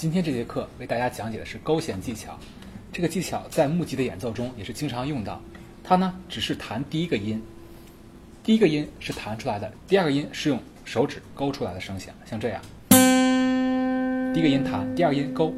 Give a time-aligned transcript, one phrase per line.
[0.00, 2.38] 今天这节课为大家讲解的是勾弦技巧。
[2.92, 5.42] 这个技巧在木吉的演奏中也是经常用到。
[5.82, 7.42] 它呢只是弹第一个音，
[8.44, 12.62] 第一个音是弹出来的，第二个音是用手指勾出来的声响，像这样。
[14.32, 15.52] 第一个音弹，第二个音勾。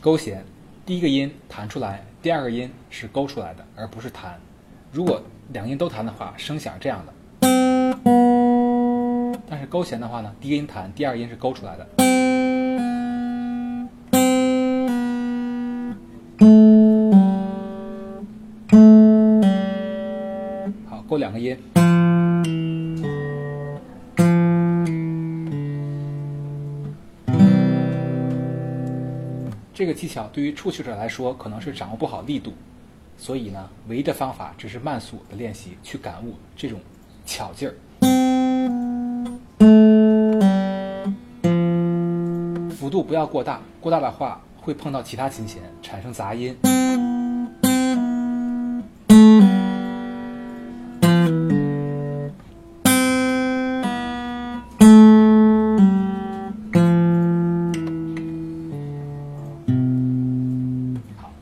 [0.00, 0.44] 勾弦，
[0.86, 4.40] 第一个音弹出来，第二个音是勾出来的，而不是弹。
[4.90, 5.22] 如果
[5.52, 7.12] 两音都弹的话，声响这样的。
[9.48, 11.86] 但是勾弦的话呢，第一个音弹，第二个音是勾出来的。
[20.88, 21.56] 好，勾两个音。
[29.72, 32.52] 这个技巧对于初学者来说可能是掌握不好力度，
[33.16, 36.80] 所以呢，唯一的方法只是慢速的练习，去感悟这种
[37.24, 37.74] 巧劲儿。
[42.70, 46.56] 幅度不要过大，过大的话会碰到其他琴弦，产生杂音。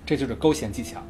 [0.08, 1.02] 这就是勾弦技巧。